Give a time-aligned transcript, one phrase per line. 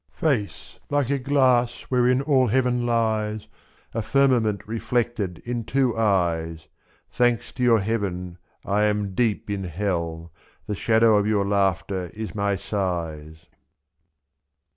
[0.17, 3.45] Face like a glass wherein all heaven lieSy
[3.93, 6.67] A firmament reflected in two eyes, / 8 s.
[7.11, 10.31] Thanks to your heaven I am deep in hell.
[10.65, 13.45] The shadow of your laughter is my sighs.